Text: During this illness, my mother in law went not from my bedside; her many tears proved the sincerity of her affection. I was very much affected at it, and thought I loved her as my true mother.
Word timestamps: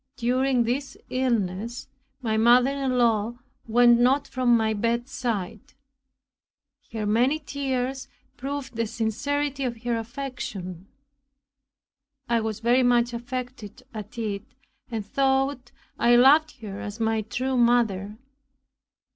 During 0.17 0.63
this 0.63 0.97
illness, 1.11 1.87
my 2.23 2.35
mother 2.35 2.71
in 2.71 2.97
law 2.97 3.37
went 3.67 3.99
not 3.99 4.27
from 4.27 4.57
my 4.57 4.73
bedside; 4.73 5.59
her 6.91 7.05
many 7.05 7.37
tears 7.37 8.07
proved 8.35 8.75
the 8.75 8.87
sincerity 8.87 9.63
of 9.63 9.83
her 9.83 9.95
affection. 9.95 10.87
I 12.27 12.41
was 12.41 12.61
very 12.61 12.81
much 12.81 13.13
affected 13.13 13.83
at 13.93 14.17
it, 14.17 14.55
and 14.89 15.05
thought 15.05 15.71
I 15.99 16.15
loved 16.15 16.61
her 16.61 16.79
as 16.81 16.99
my 16.99 17.21
true 17.21 17.55
mother. 17.55 18.17